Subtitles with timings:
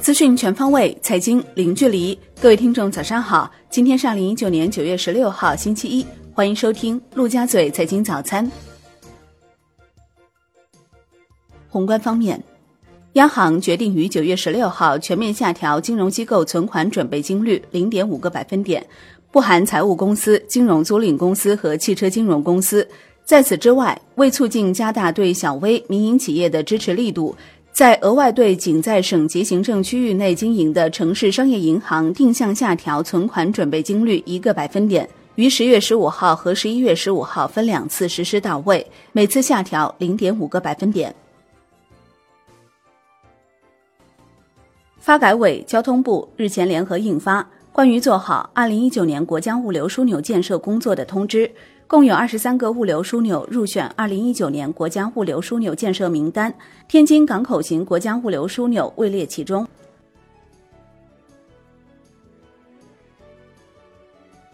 [0.00, 2.16] 资讯全方位，财经零距离。
[2.40, 3.50] 各位听众，早上好！
[3.68, 8.48] 今天是二零一九年九月十六号，星期一，欢迎收听陆家嘴财经早餐。
[11.68, 12.40] 宏观方面，
[13.14, 18.86] 央行决定于九月十六号全面下调金融机构存款准备金率零点五个百分点，
[19.32, 22.88] 不含财务公司、金融租赁公司和汽车金融公司。
[23.26, 27.34] 在此之外，为促进加大对小微民营企业的支持力度。
[27.72, 41.12] 在额外对仅在省级行政区域内经营的城市商业银行定向下调存款准备金率一个百分点，于十月十五号和十一月十五号分两次实施到位，每次下调零点五个百分点。
[45.00, 47.42] 发改委、交通部日前联合印发
[47.76, 51.46] 《关于做好二零一九年国家物流枢纽建设工作的通知》。
[51.86, 56.54] 共有二十三个物流枢纽入选二零一九年国家物流枢纽建设名单，
[56.88, 59.68] 天津港口型国家物流枢纽位列其中。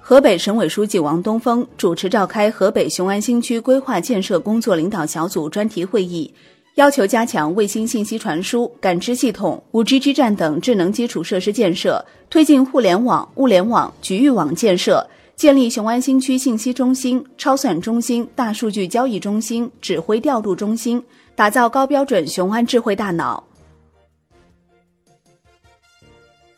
[0.00, 6.34] 河北省委书记王东峰主持召开河北雄安新区规划建设工作领导小组专题会议，
[6.76, 15.06] 要求加强卫星信息传输、感知系统、五 G 基站等智能基础设施建设，推进互联网、物联网、局域网建设。
[15.34, 21.02] 建立雄安新区信息中心、超算中心、大数据交易中心、指挥调度中心，
[21.34, 23.42] 打造高标准雄安智慧大脑。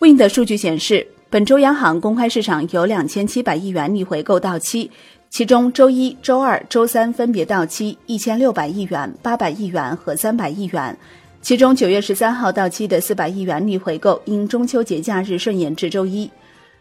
[0.00, 4.90] Wind 数据显示，本周央行公开市场有两千七百亿元逆回购到期，
[5.34, 10.96] 其中周一周二、周三分别到期一千六百亿元、八百亿元和三百亿元。
[11.42, 16.30] 其中九月十三号到期的四百亿元逆回购，因中秋节假日顺延至周一。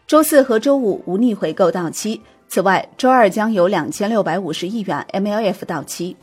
[0.06, 2.20] 周四和周五无逆回购到期。
[2.46, 6.16] 此外，周二将有两千六百五十亿元 MLF 到期。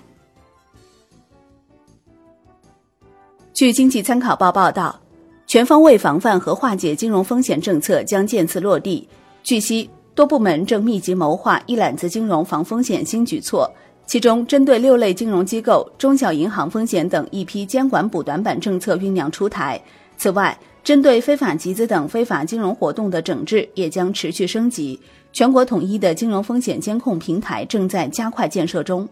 [3.53, 4.97] 据经济参考报报道，
[5.45, 9.05] 全方位防范和化解金融风险政策将渐次落地。
[9.43, 13.71] 据悉，多部门正密集谋划一揽子金融防风险新举措，
[14.05, 19.81] 其中针对六类金融机构、中小银行风险等一批监管补短板政策酝酿出台。
[20.17, 24.99] 此外，针对非法集资等非法金融活动的整治也将持续升级，
[25.31, 29.07] 全国统一的金融风险监控平台正在加快建设中。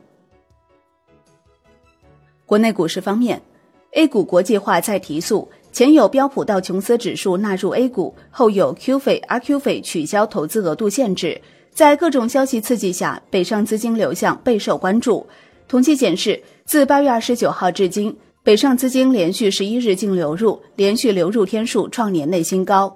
[2.45, 3.41] 国内股市方面
[3.93, 5.47] ，A 股国际化再提速，
[5.79, 11.39] 前有标普道琼斯指数纳入 A 股，后有 Q 费、RQ 费取消投资额度限制，
[11.71, 15.25] 在各种消息刺激下，北上资金流向备受关注。
[15.69, 18.13] 统计显示，自八月二十九号至今。
[18.43, 22.93] 北上资金连续十一日净流入，连续流入天数创年内新高。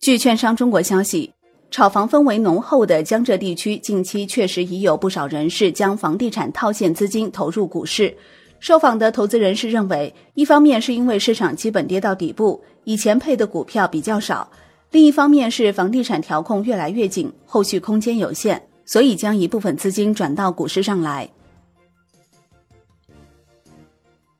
[0.00, 1.32] 据券商中国消息，
[1.70, 8.12] 炒房氛围浓厚的江浙地区近期确实已有不少人士将房地产套现资金投入股市。
[8.60, 14.48] 受访的投资人士认为，一方面是因为市场基本跌到底部，以前配的股票比较少；
[14.90, 21.28] 另一方面是房地产调控越来越紧，后续空间有限，所以将一部分资金转到股市上来。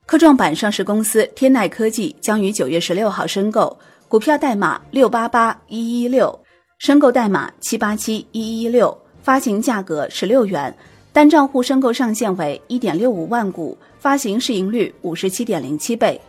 [0.04, 6.36] 科创板上市公司天籁科技将于九月十六号申购，股票代码六八八一一六，
[6.78, 10.74] 申购代码七八七一一六，发行价格十六元，
[11.12, 16.20] 单账户申购上限为一点六五万股，发行市盈率五十七点零七倍。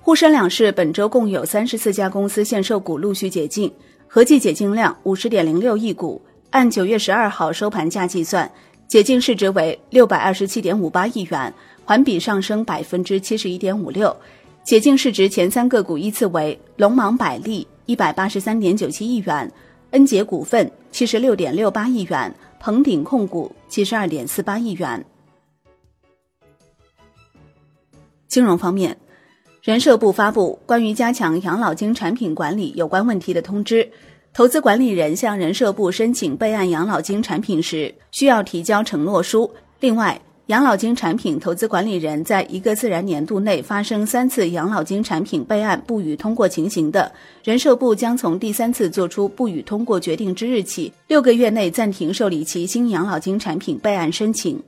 [0.00, 3.72] 沪深两市本周共有三十四家公司限售股陆续解禁，
[4.08, 8.50] 合计解禁量五十点零六亿股，按九月十二号收盘价计算。
[8.88, 14.16] 解禁市值为六百二十七点五八亿元，环比上升百分之七十一点五六。
[14.64, 19.48] 解禁市值前三个股依次为龙芒百利一百八十三点九七亿元，
[19.92, 25.02] 恩捷股份七十六点六八亿元，鹏鼎控股七十二点四八亿元。
[28.28, 28.98] 金融方面，
[29.62, 33.90] 人社部发布关于加强养老金产品管理有关问题的通知。
[34.34, 39.50] 投资管理人向人社部申请备案养老金产品时，需要提交承诺书。
[39.80, 40.20] 另外，
[40.50, 47.12] 养老金产品投资管理人在一个自然年度内发生三次养老金产品备案不予通过情形的，
[47.44, 54.60] 人社部将从第三次作出不予通过决定之日起，六个月内暂停受理其新养老金产品备案申请。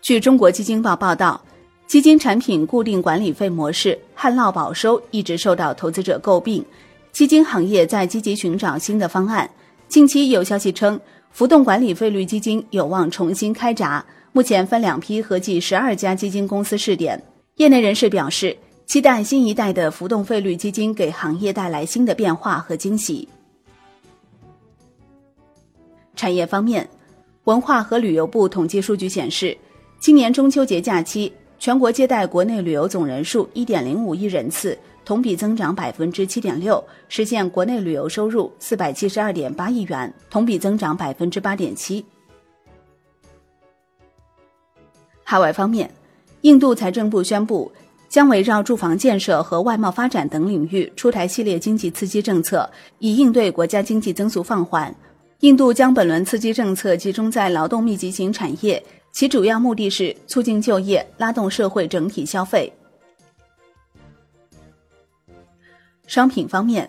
[0.00, 1.40] 据中国基金报报道。
[1.86, 6.64] 基金产品固定管理费模式旱涝保收一直受到投资者诟病，
[7.12, 9.48] 基金行业在积极寻找新的方案。
[9.88, 10.98] 近期有消息称，
[11.32, 17.20] 浮动管理费率基金有望重新开闸，目前分两批，合计十二家基金公司试点。
[17.56, 23.26] 业内人士表示，期待新一代的浮动费率基金给行业带来新的变化和惊喜。
[26.14, 26.86] 产业方面，
[27.44, 29.56] 文化和旅游部统计数据显示，
[29.98, 42.04] 今年中秋节假期，全国接待国内旅游总人数一点零五亿人次，同比增长百分之七点六，实现国内旅游收入四百七十二点八亿元，同比增长百分之八点七。
[45.24, 45.90] 海外方面，
[46.42, 47.72] 印度财政部宣布，
[48.08, 54.94] 将围绕住房建设和外贸发展等领域出台系列经济刺激政策，以应对国家经济增速放缓。
[55.40, 62.72] 印度将本轮刺激政策集中在劳动密集型产业，其主要目的是促进就业、拉动社会整体消费。
[66.12, 66.86] 商品方面，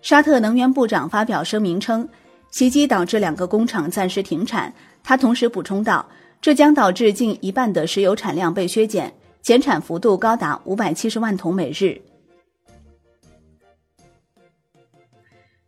[0.00, 2.08] 沙特能源部长发表声明称，
[2.52, 4.72] 袭击导致两个工厂暂时停产。
[5.02, 6.08] 他同时补充道，
[6.40, 9.12] 这将导致近一半的石油产量被削减，
[9.42, 12.00] 减产幅度高达五百七十万桶每日。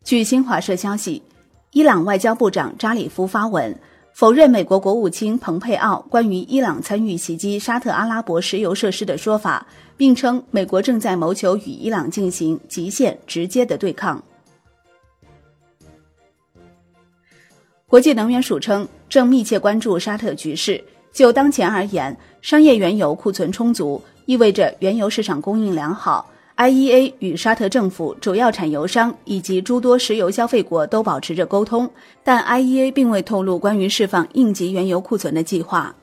[0.05, 1.21] 据新华社消息。
[1.73, 3.77] 伊朗外交部长扎里夫发文
[4.15, 9.67] 否认美国国务卿蓬佩奥关于伊朗参与袭击沙特阿拉伯石油设施的说法，
[9.97, 14.23] 并称美国正在谋求与伊朗进行极限直接的对抗。
[17.87, 20.83] 国际能源署称，正密切关注沙特局势。
[21.13, 26.27] 就当前而言，商业原油库存充足，意味着原油市场供应良好。
[26.57, 31.91] IEA 与沙特政府、主要产油商以及诸多石油消费国都保持着沟通，
[32.23, 35.95] 但 IEA 并未透露关于释放应急原油库存的计划。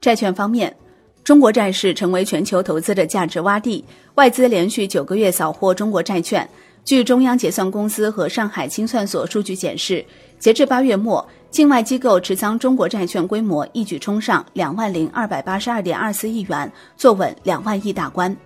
[0.00, 0.74] 债券方面，
[1.22, 3.84] 中国债市成为全球投资的价值洼地，
[4.14, 6.48] 外资连续九个月扫货中国债券。
[6.84, 10.04] 据中央结算公司和上海清算所数据显示，
[10.38, 11.26] 截至八月末。
[11.56, 18.36] 境外机构持仓中国债券规模一举冲上两万零二百八十二点二四亿元，坐稳两万亿大关。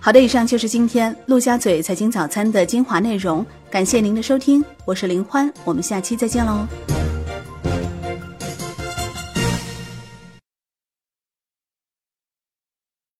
[0.00, 6.66] 好的，以上就是今天陆家嘴财经早餐的精华内容，感谢您的收听，我是林欢，我们下期再见喽。